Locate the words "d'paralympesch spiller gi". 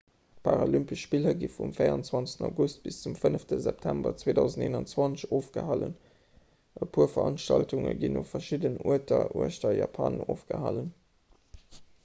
0.45-1.47